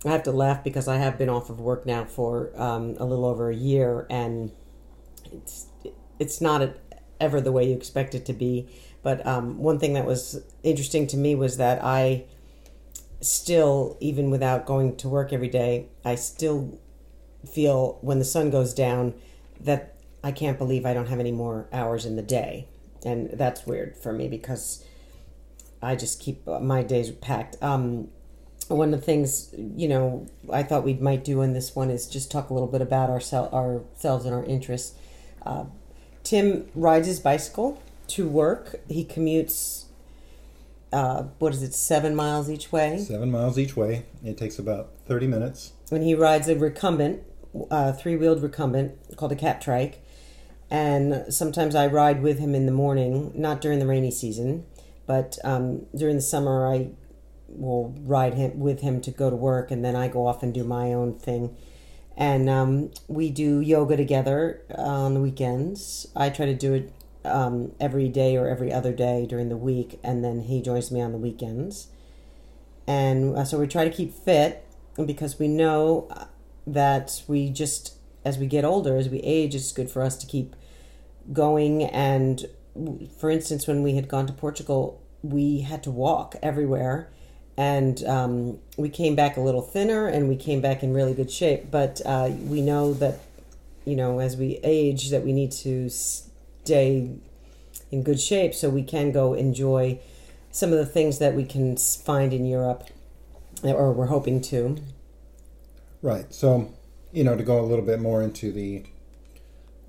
I 0.04 0.10
have 0.10 0.22
to 0.24 0.32
laugh 0.32 0.62
because 0.62 0.86
I 0.86 0.98
have 0.98 1.16
been 1.16 1.30
off 1.30 1.48
of 1.48 1.60
work 1.60 1.86
now 1.86 2.04
for 2.04 2.52
um, 2.60 2.94
a 2.98 3.06
little 3.06 3.24
over 3.24 3.48
a 3.50 3.56
year, 3.56 4.06
and 4.10 4.52
it's 5.32 5.66
it's 6.18 6.40
not 6.40 6.76
ever 7.20 7.40
the 7.40 7.52
way 7.52 7.68
you 7.68 7.74
expect 7.74 8.14
it 8.14 8.26
to 8.26 8.32
be. 8.32 8.68
But 9.02 9.26
um, 9.26 9.58
one 9.58 9.78
thing 9.78 9.94
that 9.94 10.04
was 10.04 10.42
interesting 10.62 11.06
to 11.08 11.16
me 11.16 11.34
was 11.34 11.56
that 11.56 11.82
I 11.82 12.24
still, 13.20 13.96
even 14.00 14.30
without 14.30 14.66
going 14.66 14.96
to 14.96 15.08
work 15.08 15.32
every 15.32 15.48
day, 15.48 15.86
I 16.04 16.14
still 16.14 16.78
feel 17.48 17.98
when 18.00 18.18
the 18.18 18.24
sun 18.24 18.50
goes 18.50 18.74
down 18.74 19.14
that 19.60 19.94
I 20.22 20.32
can't 20.32 20.58
believe 20.58 20.84
I 20.84 20.94
don't 20.94 21.06
have 21.06 21.20
any 21.20 21.32
more 21.32 21.68
hours 21.72 22.04
in 22.04 22.16
the 22.16 22.22
day. 22.22 22.68
And 23.04 23.30
that's 23.32 23.66
weird 23.66 23.96
for 23.96 24.12
me 24.12 24.28
because 24.28 24.84
I 25.80 25.94
just 25.94 26.20
keep 26.20 26.46
my 26.46 26.82
days 26.82 27.10
packed. 27.10 27.56
Um, 27.62 28.08
one 28.66 28.92
of 28.92 29.00
the 29.00 29.06
things 29.06 29.54
you 29.56 29.88
know 29.88 30.26
I 30.52 30.62
thought 30.62 30.84
we 30.84 30.94
might 30.94 31.24
do 31.24 31.40
in 31.42 31.54
this 31.54 31.74
one 31.74 31.90
is 31.90 32.06
just 32.06 32.30
talk 32.30 32.50
a 32.50 32.54
little 32.54 32.68
bit 32.68 32.82
about 32.82 33.08
oursel- 33.08 33.52
ourselves 33.52 34.26
and 34.26 34.34
our 34.34 34.44
interests. 34.44 34.94
Uh, 35.44 35.64
Tim 36.22 36.68
rides 36.74 37.06
his 37.06 37.20
bicycle 37.20 37.80
to 38.08 38.28
work. 38.28 38.76
He 38.88 39.04
commutes. 39.04 39.84
Uh, 40.92 41.24
what 41.38 41.52
is 41.52 41.62
it? 41.62 41.74
Seven 41.74 42.14
miles 42.14 42.50
each 42.50 42.72
way. 42.72 42.98
Seven 42.98 43.30
miles 43.30 43.58
each 43.58 43.76
way. 43.76 44.04
It 44.24 44.38
takes 44.38 44.58
about 44.58 44.90
30 45.06 45.26
minutes. 45.26 45.72
When 45.90 46.02
he 46.02 46.14
rides 46.14 46.48
a 46.48 46.56
recumbent, 46.56 47.22
uh, 47.70 47.92
three-wheeled 47.92 48.42
recumbent 48.42 49.16
called 49.16 49.32
a 49.32 49.36
Catrike, 49.36 49.96
and 50.70 51.32
sometimes 51.32 51.74
I 51.74 51.86
ride 51.86 52.22
with 52.22 52.38
him 52.38 52.54
in 52.54 52.66
the 52.66 52.72
morning. 52.72 53.32
Not 53.34 53.60
during 53.60 53.78
the 53.78 53.86
rainy 53.86 54.10
season, 54.10 54.66
but 55.06 55.38
um, 55.44 55.86
during 55.96 56.16
the 56.16 56.22
summer 56.22 56.66
I 56.66 56.90
will 57.48 57.94
ride 58.00 58.34
him 58.34 58.58
with 58.58 58.80
him 58.80 59.00
to 59.02 59.10
go 59.10 59.30
to 59.30 59.36
work, 59.36 59.70
and 59.70 59.84
then 59.84 59.96
I 59.96 60.08
go 60.08 60.26
off 60.26 60.42
and 60.42 60.52
do 60.52 60.64
my 60.64 60.92
own 60.92 61.18
thing. 61.18 61.56
And 62.16 62.50
um, 62.50 62.90
we 63.06 63.30
do 63.30 63.60
yoga 63.60 63.96
together 63.96 64.62
on 64.74 65.14
the 65.14 65.20
weekends. 65.20 66.08
I 66.16 66.30
try 66.30 66.46
to 66.46 66.54
do 66.54 66.74
it 66.74 66.92
um, 67.24 67.72
every 67.80 68.08
day 68.08 68.36
or 68.36 68.48
every 68.48 68.72
other 68.72 68.92
day 68.92 69.26
during 69.26 69.48
the 69.48 69.56
week, 69.56 69.98
and 70.02 70.24
then 70.24 70.42
he 70.42 70.62
joins 70.62 70.90
me 70.90 71.00
on 71.00 71.12
the 71.12 71.18
weekends. 71.18 71.88
And 72.86 73.36
uh, 73.36 73.44
so 73.44 73.58
we 73.58 73.66
try 73.66 73.84
to 73.84 73.94
keep 73.94 74.12
fit 74.12 74.64
because 75.06 75.38
we 75.38 75.46
know 75.48 76.08
uh, 76.10 76.24
that 76.66 77.22
we 77.28 77.50
just, 77.50 77.94
as 78.24 78.38
we 78.38 78.46
get 78.46 78.64
older, 78.64 78.96
as 78.96 79.08
we 79.08 79.18
age, 79.20 79.54
it's 79.54 79.72
good 79.72 79.90
for 79.90 80.02
us 80.02 80.16
to 80.18 80.26
keep 80.26 80.56
going. 81.32 81.84
And 81.84 82.46
for 83.18 83.30
instance, 83.30 83.66
when 83.66 83.82
we 83.82 83.94
had 83.94 84.08
gone 84.08 84.26
to 84.26 84.32
Portugal, 84.32 85.02
we 85.22 85.60
had 85.60 85.82
to 85.82 85.90
walk 85.90 86.36
everywhere. 86.42 87.10
And 87.56 88.04
um, 88.04 88.58
we 88.76 88.88
came 88.88 89.16
back 89.16 89.36
a 89.36 89.40
little 89.40 89.62
thinner 89.62 90.06
and 90.06 90.28
we 90.28 90.36
came 90.36 90.60
back 90.60 90.82
in 90.82 90.94
really 90.94 91.12
good 91.12 91.30
shape. 91.30 91.70
But 91.70 92.00
uh, 92.06 92.30
we 92.44 92.62
know 92.62 92.94
that, 92.94 93.18
you 93.84 93.96
know, 93.96 94.20
as 94.20 94.36
we 94.36 94.60
age, 94.62 95.10
that 95.10 95.24
we 95.24 95.32
need 95.32 95.50
to 95.52 95.90
stay 96.68 97.08
in 97.90 98.02
good 98.02 98.20
shape 98.20 98.54
so 98.54 98.68
we 98.68 98.82
can 98.82 99.10
go 99.10 99.32
enjoy 99.32 99.98
some 100.50 100.70
of 100.70 100.78
the 100.78 100.84
things 100.84 101.18
that 101.18 101.34
we 101.34 101.44
can 101.44 101.76
find 101.78 102.34
in 102.34 102.44
Europe, 102.44 102.84
or 103.62 103.90
we're 103.92 104.06
hoping 104.06 104.42
to. 104.42 104.76
Right. 106.02 106.32
So, 106.32 106.74
you 107.10 107.24
know, 107.24 107.36
to 107.36 107.42
go 107.42 107.58
a 107.58 107.64
little 107.64 107.84
bit 107.84 108.00
more 108.00 108.22
into 108.22 108.52
the, 108.52 108.84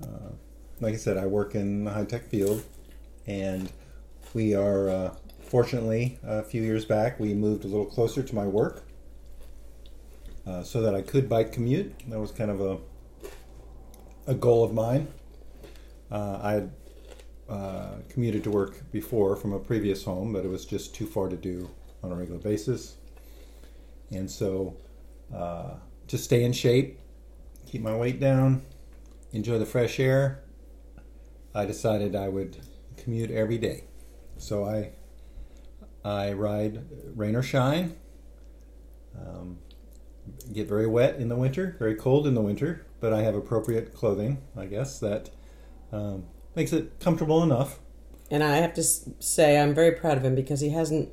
uh, 0.02 0.32
like 0.80 0.94
I 0.94 0.98
said, 0.98 1.18
I 1.18 1.26
work 1.26 1.54
in 1.54 1.84
the 1.84 1.92
high 1.92 2.06
tech 2.06 2.28
field, 2.30 2.64
and 3.28 3.70
we 4.34 4.56
are 4.56 4.90
uh, 4.90 5.16
fortunately 5.42 6.18
a 6.24 6.44
few 6.44 6.62
years 6.62 6.86
back 6.86 7.20
we 7.20 7.34
moved 7.34 7.66
a 7.66 7.68
little 7.68 7.86
closer 7.86 8.24
to 8.24 8.36
my 8.36 8.48
work, 8.48 8.84
uh, 10.48 10.64
so 10.64 10.82
that 10.82 10.96
I 10.96 11.02
could 11.02 11.28
bike 11.28 11.52
commute. 11.52 11.94
That 12.10 12.20
was 12.20 12.32
kind 12.32 12.50
of 12.50 12.62
a 12.62 12.78
a 14.28 14.34
goal 14.34 14.64
of 14.64 14.74
mine. 14.74 15.08
Uh, 16.12 16.40
I 16.42 16.52
had 16.54 16.72
uh, 17.48 17.96
commuted 18.10 18.44
to 18.44 18.52
work 18.52 18.92
before 18.92 19.36
from 19.36 19.54
a 19.54 19.60
previous 19.60 20.04
home, 20.04 20.34
but 20.34 20.46
it 20.46 20.50
was 20.50 20.66
just 20.66 20.96
too 20.96 21.06
far 21.06 21.30
to 21.30 21.38
do 21.38 21.70
on 22.04 22.12
a 22.12 22.16
regular 22.16 22.40
basis, 22.40 22.96
and 24.12 24.30
so 24.30 24.76
uh, 25.36 25.74
to 26.08 26.18
stay 26.18 26.44
in 26.44 26.54
shape, 26.54 27.00
keep 27.66 27.82
my 27.82 27.96
weight 27.96 28.20
down, 28.20 28.62
enjoy 29.34 29.60
the 29.60 29.66
fresh 29.66 30.00
air, 30.00 30.42
I 31.54 31.66
decided 31.66 32.16
I 32.16 32.30
would 32.30 32.58
commute 32.98 33.32
every 33.32 33.58
day. 33.58 33.84
So 34.38 34.66
I 34.66 34.92
I 36.04 36.34
ride 36.34 36.86
rain 37.16 37.36
or 37.36 37.44
shine. 37.44 37.96
Um, 39.18 39.58
get 40.54 40.68
very 40.68 40.88
wet 40.88 41.16
in 41.16 41.28
the 41.28 41.36
winter, 41.36 41.76
very 41.80 41.96
cold 41.96 42.28
in 42.28 42.36
the 42.36 42.42
winter, 42.42 42.86
but 43.00 43.12
I 43.12 43.24
have 43.24 43.36
appropriate 43.36 43.94
clothing, 43.94 44.42
I 44.56 44.66
guess, 44.66 45.00
that 45.00 45.30
um, 45.92 46.26
makes 46.56 46.74
it 46.74 47.00
comfortable 47.00 47.44
enough. 47.44 47.80
And 48.32 48.44
I 48.44 48.58
have 48.58 48.74
to 48.76 48.84
say, 48.84 49.60
I'm 49.60 49.74
very 49.74 49.92
proud 49.92 50.18
of 50.18 50.24
him 50.24 50.36
because 50.36 50.60
he 50.60 50.70
hasn't 50.70 51.10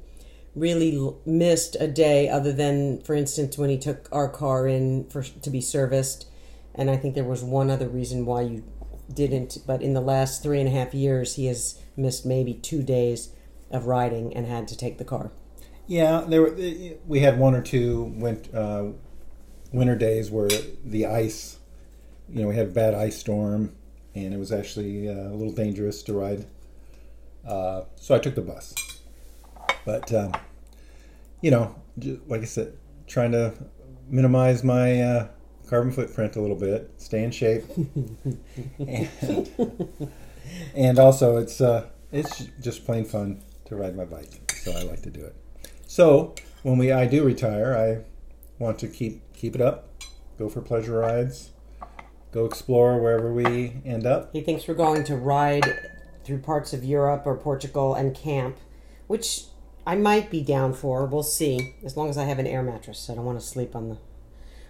really 0.54 0.97
l- 0.97 1.18
missed 1.25 1.76
a 1.80 1.87
day 1.88 2.28
other 2.28 2.52
than, 2.52 3.02
for 3.02 3.14
instance, 3.14 3.56
when 3.56 3.71
he 3.71 3.78
took 3.78 4.09
our 4.12 4.28
car 4.28 4.66
in 4.66 5.09
for 5.09 5.23
to 5.23 5.50
be 5.50 5.61
serviced. 5.61 6.26
And 6.75 6.90
I 6.90 6.97
think 6.97 7.14
there 7.14 7.25
was 7.25 7.42
one 7.42 7.71
other 7.71 7.88
reason 7.88 8.26
why 8.26 8.42
you 8.42 8.64
didn't, 9.12 9.59
but 9.66 9.83
in 9.83 9.95
the 9.95 10.00
last 10.00 10.42
three 10.42 10.61
and 10.61 10.68
a 10.68 10.73
half 10.73 10.92
years, 10.92 11.37
he 11.37 11.47
has 11.47 11.80
missed 11.97 12.26
maybe 12.26 12.52
two 12.52 12.83
days 12.83 13.30
of 13.71 13.87
riding 13.87 14.35
and 14.35 14.47
had 14.47 14.68
to 14.68 14.76
take 14.76 14.99
the 14.99 15.04
car. 15.04 15.30
Yeah, 15.87 16.25
there 16.26 16.42
were, 16.42 16.56
we 17.06 17.21
had 17.21 17.38
one 17.38 17.54
or 17.54 17.62
two 17.62 18.02
wint, 18.16 18.52
uh, 18.52 18.88
winter 19.73 19.97
days 19.97 20.30
where 20.30 20.49
the 20.85 21.06
ice, 21.06 21.59
you 22.28 22.42
know, 22.42 22.49
we 22.49 22.56
had 22.56 22.66
a 22.66 22.71
bad 22.71 22.95
ice 22.95 23.16
storm, 23.16 23.75
and 24.16 24.32
it 24.32 24.38
was 24.38 24.50
actually 24.50 25.08
uh, 25.08 25.12
a 25.12 25.35
little 25.35 25.52
dangerous 25.52 26.02
to 26.04 26.14
ride. 26.14 26.46
Uh, 27.46 27.82
so 27.96 28.14
I 28.14 28.18
took 28.18 28.35
the 28.35 28.42
bus. 28.42 28.75
But 29.85 30.12
um, 30.12 30.32
you 31.42 31.50
know, 31.50 31.76
like 32.26 32.40
I 32.40 32.46
said, 32.46 32.76
trying 33.06 33.32
to 33.32 33.54
minimize 34.08 34.64
my 34.64 35.00
uh, 35.00 35.28
carbon 35.68 35.92
footprint 35.92 36.37
a 36.37 36.40
little 36.40 36.56
bit, 36.56 36.90
stay 36.96 37.23
in 37.23 37.30
shape, 37.30 37.64
and, 38.78 39.08
and 40.75 40.99
also 40.99 41.37
it's 41.37 41.61
uh, 41.61 41.87
it's 42.11 42.46
just 42.61 42.85
plain 42.85 43.04
fun 43.04 43.42
to 43.66 43.76
ride 43.76 43.96
my 43.96 44.04
bike, 44.04 44.50
so 44.64 44.73
I 44.73 44.82
like 44.82 45.02
to 45.02 45.11
do 45.11 45.25
it. 45.25 45.37
So 45.87 46.35
when 46.62 46.78
we 46.78 46.90
I 46.90 47.06
do 47.06 47.23
retire, 47.23 47.76
I 47.76 48.62
want 48.62 48.78
to 48.80 48.88
keep 48.88 49.20
keep 49.35 49.54
it 49.54 49.61
up, 49.61 49.88
go 50.38 50.49
for 50.49 50.62
pleasure 50.62 50.99
rides, 50.99 51.50
go 52.36 52.44
explore 52.44 53.00
wherever 53.00 53.32
we 53.32 53.72
end 53.86 54.04
up. 54.04 54.28
He 54.32 54.42
thinks 54.42 54.68
we're 54.68 54.74
going 54.74 55.04
to 55.04 55.16
ride 55.16 55.64
through 56.22 56.38
parts 56.38 56.74
of 56.74 56.84
Europe 56.84 57.22
or 57.24 57.34
Portugal 57.34 57.94
and 57.94 58.14
camp, 58.14 58.58
which 59.06 59.44
I 59.86 59.96
might 59.96 60.30
be 60.30 60.42
down 60.42 60.74
for. 60.74 61.06
We'll 61.06 61.22
see. 61.22 61.74
As 61.82 61.96
long 61.96 62.10
as 62.10 62.18
I 62.18 62.24
have 62.24 62.38
an 62.38 62.46
air 62.46 62.62
mattress, 62.62 63.08
I 63.08 63.14
don't 63.14 63.24
want 63.24 63.40
to 63.40 63.46
sleep 63.46 63.74
on 63.74 63.88
the. 63.88 63.98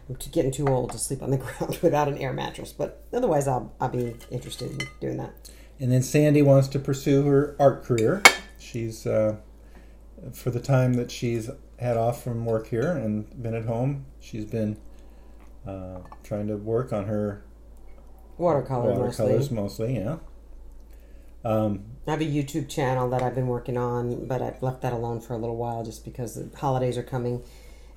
I'm 0.08 0.14
getting 0.30 0.52
too 0.52 0.68
old 0.68 0.92
to 0.92 0.99
sleep 0.99 1.20
on 1.25 1.32
the 1.32 1.37
ground 1.44 1.80
without 1.82 2.06
an 2.06 2.18
air 2.18 2.32
mattress, 2.32 2.73
but 2.73 3.04
otherwise, 3.12 3.49
I'll 3.49 3.75
I'll 3.80 3.88
be 3.88 4.14
interested 4.30 4.70
in 4.70 4.87
doing 5.00 5.16
that. 5.16 5.50
And 5.80 5.90
then 5.90 6.02
Sandy 6.02 6.42
wants 6.42 6.68
to 6.68 6.78
pursue 6.78 7.25
her 7.26 7.56
art 7.58 7.82
career. 7.82 8.23
She's 8.61 9.08
uh, 9.08 9.37
for 10.32 10.50
the 10.50 10.61
time 10.61 10.94
that 10.94 11.11
she's 11.11 11.50
had 11.80 11.96
off 11.96 12.23
from 12.23 12.44
work 12.44 12.68
here 12.68 12.92
and 12.92 13.42
been 13.42 13.54
at 13.54 13.64
home. 13.64 14.06
She's 14.20 14.44
been 14.44 14.78
uh, 15.66 15.99
trying 16.23 16.46
to 16.46 16.56
work 16.56 16.92
on 16.92 17.06
her 17.06 17.42
Watercolor 18.38 18.93
watercolors 18.93 19.50
mostly. 19.50 19.95
mostly. 19.95 19.97
Yeah. 19.97 20.16
Um, 21.45 21.85
I 22.07 22.11
have 22.12 22.21
a 22.21 22.25
YouTube 22.25 22.69
channel 22.69 23.09
that 23.11 23.23
I've 23.23 23.35
been 23.35 23.47
working 23.47 23.76
on, 23.76 24.26
but 24.26 24.43
I've 24.43 24.62
left 24.62 24.83
that 24.83 24.93
alone 24.93 25.21
for 25.21 25.35
a 25.35 25.38
little 25.38 25.57
while 25.57 25.85
just 25.85 26.05
because 26.05 26.35
the 26.35 26.57
holidays 26.57 26.99
are 26.99 27.02
coming, 27.02 27.43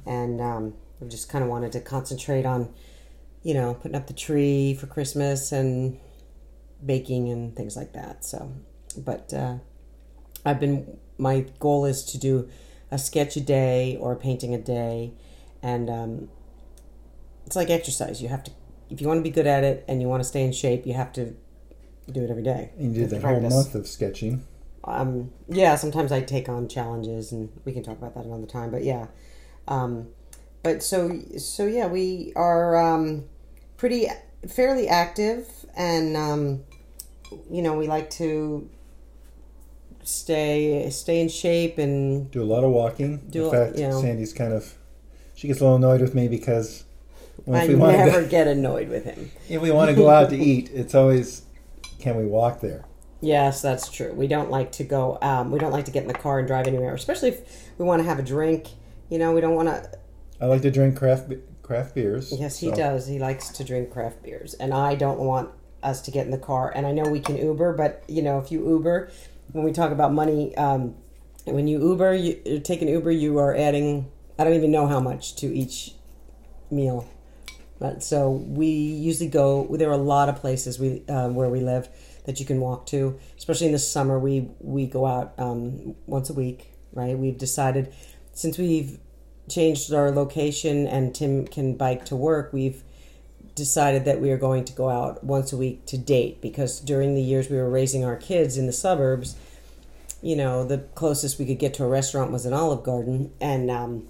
and 0.05 0.39
um, 0.39 0.73
I 1.01 1.05
just 1.05 1.29
kind 1.29 1.43
of 1.43 1.49
wanted 1.49 1.71
to 1.73 1.81
concentrate 1.81 2.45
on, 2.45 2.73
you 3.43 3.53
know, 3.53 3.73
putting 3.73 3.95
up 3.95 4.07
the 4.07 4.13
tree 4.13 4.75
for 4.75 4.87
Christmas 4.87 5.51
and 5.51 5.99
baking 6.85 7.29
and 7.29 7.55
things 7.55 7.75
like 7.75 7.93
that. 7.93 8.23
So, 8.23 8.53
but 8.97 9.33
uh, 9.33 9.57
I've 10.45 10.59
been 10.59 10.97
my 11.17 11.45
goal 11.59 11.85
is 11.85 12.03
to 12.05 12.17
do 12.17 12.49
a 12.91 12.97
sketch 12.97 13.35
a 13.35 13.41
day 13.41 13.97
or 13.99 14.13
a 14.13 14.15
painting 14.15 14.53
a 14.53 14.57
day, 14.57 15.13
and 15.61 15.89
um, 15.89 16.29
it's 17.45 17.55
like 17.55 17.69
exercise. 17.69 18.21
You 18.21 18.29
have 18.29 18.43
to, 18.45 18.51
if 18.89 19.01
you 19.01 19.07
want 19.07 19.19
to 19.19 19.23
be 19.23 19.29
good 19.29 19.47
at 19.47 19.63
it 19.63 19.85
and 19.87 20.01
you 20.01 20.07
want 20.07 20.21
to 20.23 20.27
stay 20.27 20.43
in 20.43 20.51
shape, 20.51 20.85
you 20.85 20.93
have 20.93 21.13
to 21.13 21.35
do 22.11 22.23
it 22.23 22.29
every 22.29 22.43
day. 22.43 22.71
and 22.77 22.95
you 22.95 23.01
did 23.01 23.09
the 23.11 23.19
whole 23.19 23.39
month 23.39 23.75
of 23.75 23.87
sketching. 23.87 24.43
um, 24.83 25.31
yeah, 25.47 25.75
sometimes 25.75 26.11
I 26.11 26.21
take 26.21 26.49
on 26.49 26.67
challenges, 26.67 27.31
and 27.31 27.49
we 27.65 27.71
can 27.73 27.83
talk 27.83 27.97
about 27.97 28.15
that 28.15 28.25
another 28.25 28.47
time. 28.47 28.71
But 28.71 28.83
yeah, 28.83 29.07
um, 29.67 30.07
but 30.63 30.81
so 30.81 31.19
so 31.37 31.65
yeah, 31.67 31.87
we 31.87 32.33
are 32.35 32.75
um, 32.77 33.25
pretty 33.77 34.07
fairly 34.47 34.87
active, 34.87 35.47
and 35.75 36.17
um, 36.17 36.63
you 37.51 37.61
know 37.61 37.77
we 37.77 37.87
like 37.87 38.09
to 38.11 38.69
stay 40.03 40.89
stay 40.89 41.21
in 41.21 41.29
shape 41.29 41.77
and 41.77 42.31
Do 42.31 42.41
a 42.41 42.45
lot 42.45 42.63
of 42.63 42.71
walking. 42.71 43.19
Do 43.29 43.41
in 43.41 43.47
a- 43.47 43.51
fact, 43.51 43.77
you 43.77 43.87
know. 43.87 44.01
Sandy's 44.01 44.33
kind 44.33 44.53
of 44.53 44.73
she 45.35 45.47
gets 45.47 45.59
a 45.59 45.63
little 45.63 45.77
annoyed 45.77 46.01
with 46.01 46.15
me 46.15 46.27
because 46.27 46.83
when 47.45 47.59
I 47.59 47.63
if 47.63 47.69
we 47.69 47.75
want 47.75 47.97
to 47.97 48.05
never 48.05 48.25
get 48.25 48.47
annoyed 48.47 48.89
with 48.89 49.05
him. 49.05 49.31
if 49.49 49.61
we 49.61 49.71
want 49.71 49.89
to 49.89 49.95
go 49.95 50.09
out 50.09 50.29
to 50.29 50.37
eat, 50.51 50.69
it's 50.73 50.95
always 50.95 51.43
can 51.99 52.15
we 52.15 52.25
walk 52.25 52.61
there? 52.61 52.85
Yes, 53.21 53.61
that's 53.61 53.89
true. 53.89 54.13
We 54.13 54.27
don't 54.27 54.49
like 54.49 54.71
to 54.73 54.83
go. 54.83 55.17
Um, 55.21 55.51
we 55.51 55.59
don't 55.59 55.71
like 55.71 55.85
to 55.85 55.91
get 55.91 56.03
in 56.03 56.07
the 56.07 56.13
car 56.13 56.39
and 56.39 56.47
drive 56.47 56.67
anywhere, 56.67 56.93
especially 56.93 57.29
if 57.29 57.69
we 57.77 57.85
want 57.85 58.01
to 58.01 58.07
have 58.07 58.19
a 58.19 58.23
drink. 58.23 58.67
You 59.09 59.19
know, 59.19 59.33
we 59.33 59.41
don't 59.41 59.55
want 59.55 59.67
to. 59.67 59.89
I 60.39 60.45
like 60.45 60.61
to 60.61 60.71
drink 60.71 60.97
craft 60.97 61.31
craft 61.61 61.95
beers. 61.95 62.33
Yes, 62.37 62.59
he 62.59 62.69
so- 62.69 62.75
does. 62.75 63.07
He 63.07 63.19
likes 63.19 63.49
to 63.49 63.63
drink 63.63 63.91
craft 63.91 64.23
beers, 64.23 64.53
and 64.53 64.73
I 64.73 64.95
don't 64.95 65.19
want 65.19 65.49
us 65.83 66.01
to 66.01 66.11
get 66.11 66.25
in 66.25 66.31
the 66.31 66.37
car. 66.37 66.71
And 66.73 66.85
I 66.85 66.91
know 66.91 67.03
we 67.03 67.19
can 67.19 67.37
Uber, 67.37 67.73
but 67.73 68.03
you 68.07 68.21
know, 68.21 68.39
if 68.39 68.51
you 68.51 68.67
Uber, 68.67 69.11
when 69.51 69.65
we 69.65 69.73
talk 69.73 69.91
about 69.91 70.13
money, 70.13 70.55
um, 70.55 70.95
when 71.45 71.67
you 71.67 71.79
Uber, 71.79 72.13
you 72.13 72.61
take 72.61 72.81
an 72.81 72.87
Uber, 72.87 73.11
you 73.11 73.37
are 73.37 73.55
adding 73.55 74.09
I 74.39 74.45
don't 74.45 74.53
even 74.53 74.71
know 74.71 74.87
how 74.87 75.01
much 75.01 75.35
to 75.37 75.53
each 75.53 75.95
meal. 76.71 77.05
So 77.99 78.29
we 78.29 78.67
usually 78.67 79.29
go. 79.29 79.67
There 79.71 79.89
are 79.89 79.93
a 79.93 79.97
lot 79.97 80.29
of 80.29 80.35
places 80.37 80.79
we 80.79 81.03
uh, 81.07 81.29
where 81.29 81.49
we 81.49 81.61
live 81.61 81.89
that 82.25 82.39
you 82.39 82.45
can 82.45 82.59
walk 82.59 82.85
to. 82.87 83.17
Especially 83.37 83.67
in 83.67 83.73
the 83.73 83.79
summer, 83.79 84.19
we 84.19 84.49
we 84.59 84.85
go 84.85 85.05
out 85.05 85.33
um, 85.37 85.95
once 86.05 86.29
a 86.29 86.33
week. 86.33 86.71
Right? 86.93 87.17
We've 87.17 87.37
decided 87.37 87.93
since 88.33 88.57
we've 88.57 88.99
changed 89.49 89.93
our 89.93 90.11
location 90.11 90.87
and 90.87 91.13
Tim 91.13 91.47
can 91.47 91.75
bike 91.75 92.05
to 92.05 92.15
work. 92.15 92.53
We've 92.53 92.83
decided 93.55 94.05
that 94.05 94.21
we 94.21 94.31
are 94.31 94.37
going 94.37 94.63
to 94.65 94.73
go 94.73 94.89
out 94.89 95.23
once 95.23 95.51
a 95.51 95.57
week 95.57 95.85
to 95.87 95.97
date 95.97 96.41
because 96.41 96.79
during 96.79 97.15
the 97.15 97.21
years 97.21 97.49
we 97.49 97.57
were 97.57 97.69
raising 97.69 98.05
our 98.05 98.15
kids 98.15 98.57
in 98.57 98.67
the 98.67 98.73
suburbs, 98.73 99.35
you 100.21 100.35
know, 100.35 100.63
the 100.63 100.79
closest 100.95 101.39
we 101.39 101.45
could 101.45 101.59
get 101.59 101.73
to 101.75 101.83
a 101.83 101.87
restaurant 101.87 102.31
was 102.31 102.45
an 102.45 102.53
Olive 102.53 102.83
Garden, 102.83 103.31
and 103.39 103.71
um, 103.71 104.07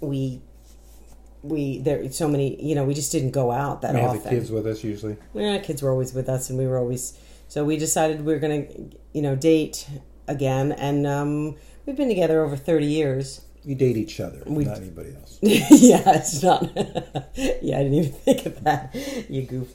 we 0.00 0.42
we 1.48 1.78
there 1.78 2.10
so 2.12 2.28
many 2.28 2.62
you 2.62 2.74
know 2.74 2.84
we 2.84 2.94
just 2.94 3.10
didn't 3.12 3.30
go 3.32 3.50
out 3.50 3.82
that 3.82 3.94
We 3.94 4.00
often. 4.00 4.22
the 4.22 4.30
kids 4.30 4.50
with 4.50 4.66
us 4.66 4.84
usually. 4.84 5.16
Yeah, 5.34 5.58
kids 5.58 5.82
were 5.82 5.90
always 5.90 6.12
with 6.14 6.28
us, 6.28 6.50
and 6.50 6.58
we 6.58 6.66
were 6.66 6.78
always 6.78 7.18
so 7.48 7.64
we 7.64 7.76
decided 7.76 8.24
we 8.24 8.32
were 8.32 8.38
gonna 8.38 8.66
you 9.12 9.22
know 9.22 9.34
date 9.34 9.88
again, 10.26 10.72
and 10.72 11.06
um, 11.06 11.56
we've 11.86 11.96
been 11.96 12.08
together 12.08 12.44
over 12.44 12.56
thirty 12.56 12.86
years. 12.86 13.40
You 13.64 13.74
date 13.74 13.96
each 13.96 14.20
other, 14.20 14.42
We- 14.46 14.64
not 14.64 14.78
anybody 14.78 15.14
else. 15.14 15.38
yeah, 15.42 16.16
it's 16.16 16.42
not. 16.42 16.62
yeah, 17.34 17.78
I 17.78 17.82
didn't 17.82 17.94
even 17.94 18.12
think 18.12 18.46
of 18.46 18.64
that. 18.64 18.94
You 19.28 19.42
goof. 19.42 19.68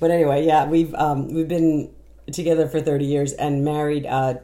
But 0.00 0.10
anyway, 0.10 0.44
yeah, 0.46 0.66
we've 0.66 0.94
um, 0.94 1.32
we've 1.32 1.48
been 1.48 1.90
together 2.32 2.68
for 2.68 2.80
thirty 2.80 3.04
years 3.06 3.32
and 3.32 3.64
married 3.64 4.04
uh, 4.06 4.34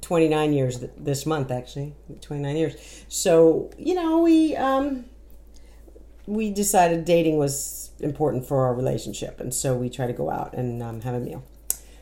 twenty 0.00 0.28
nine 0.28 0.52
years 0.52 0.78
th- 0.80 0.90
this 0.96 1.26
month. 1.26 1.50
Actually, 1.50 1.94
twenty 2.22 2.42
nine 2.42 2.56
years. 2.56 2.74
So 3.08 3.70
you 3.78 3.94
know, 3.94 4.20
we 4.20 4.56
um, 4.56 5.04
we 6.26 6.50
decided 6.50 7.04
dating 7.04 7.38
was 7.38 7.90
important 8.00 8.46
for 8.46 8.66
our 8.66 8.74
relationship, 8.74 9.40
and 9.40 9.54
so 9.54 9.76
we 9.76 9.88
try 9.88 10.06
to 10.06 10.12
go 10.12 10.30
out 10.30 10.54
and 10.54 10.82
um, 10.82 11.00
have 11.02 11.14
a 11.14 11.20
meal. 11.20 11.44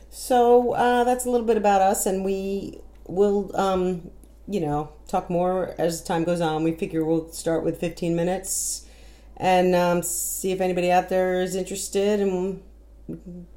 So 0.09 0.73
uh, 0.73 1.03
that's 1.03 1.25
a 1.25 1.29
little 1.29 1.45
bit 1.45 1.57
about 1.57 1.81
us, 1.81 2.05
and 2.05 2.23
we 2.23 2.79
will, 3.05 3.55
um, 3.55 4.09
you 4.47 4.59
know, 4.59 4.91
talk 5.07 5.29
more 5.29 5.75
as 5.77 6.03
time 6.03 6.23
goes 6.23 6.41
on. 6.41 6.63
We 6.63 6.73
figure 6.73 7.03
we'll 7.03 7.31
start 7.31 7.63
with 7.63 7.79
15 7.79 8.15
minutes 8.15 8.85
and 9.37 9.75
um, 9.75 10.01
see 10.01 10.51
if 10.51 10.61
anybody 10.61 10.91
out 10.91 11.09
there 11.09 11.41
is 11.41 11.55
interested, 11.55 12.21
and 12.21 12.63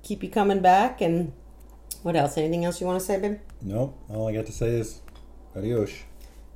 keep 0.03 0.23
you 0.23 0.29
coming 0.29 0.61
back. 0.61 1.01
And 1.01 1.33
what 2.03 2.17
else? 2.17 2.37
Anything 2.37 2.65
else 2.65 2.81
you 2.81 2.87
want 2.87 3.01
to 3.01 3.07
say, 3.07 3.19
babe? 3.21 3.39
Nope. 3.63 3.99
All 4.09 4.29
I 4.29 4.33
got 4.33 4.47
to 4.47 4.53
say 4.53 4.71
is 4.71 5.01
adios. 5.57 5.93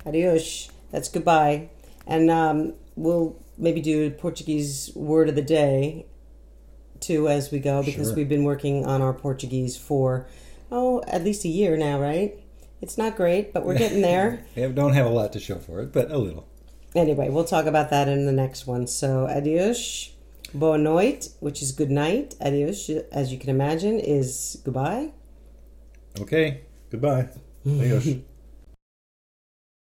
Adios. 0.05 0.69
That's 0.91 1.09
goodbye. 1.09 1.69
And 2.05 2.29
um, 2.29 2.73
we'll 2.95 3.41
maybe 3.57 3.81
do 3.81 4.07
a 4.07 4.11
Portuguese 4.11 4.91
word 4.95 5.29
of 5.29 5.35
the 5.35 5.41
day 5.41 6.05
too 6.99 7.27
as 7.27 7.51
we 7.51 7.59
go 7.59 7.83
because 7.83 8.07
Sure. 8.07 8.15
we've 8.15 8.29
been 8.29 8.43
working 8.45 8.85
on 8.85 9.01
our 9.01 9.13
Portuguese 9.13 9.75
for 9.77 10.25
oh 10.71 11.01
at 11.07 11.23
least 11.23 11.43
a 11.45 11.49
year 11.49 11.75
now, 11.77 11.99
right? 11.99 12.39
It's 12.81 12.97
not 12.97 13.15
great, 13.15 13.53
but 13.53 13.65
we're 13.65 13.77
getting 13.77 14.01
there. 14.01 14.45
We 14.55 14.67
don't 14.67 14.93
have 14.93 15.05
a 15.05 15.09
lot 15.09 15.31
to 15.33 15.39
show 15.39 15.57
for 15.57 15.79
it, 15.81 15.91
but 15.93 16.11
a 16.11 16.17
little. 16.17 16.47
anyway, 16.95 17.29
we'll 17.29 17.45
talk 17.45 17.65
about 17.65 17.89
that 17.91 18.07
in 18.07 18.25
the 18.25 18.31
next 18.33 18.67
one. 18.67 18.87
So 18.87 19.27
adios. 19.27 20.09
Boa 20.53 20.77
noite, 20.77 21.29
which 21.39 21.61
is 21.63 21.71
good 21.71 21.89
night. 21.89 22.35
Adios, 22.39 22.87
as 23.11 23.31
you 23.31 23.39
can 23.39 23.49
imagine, 23.49 23.99
is 23.99 24.61
goodbye. 24.63 25.11
Okay. 26.19 26.61
Goodbye. 26.91 27.29
Adios. 27.65 28.07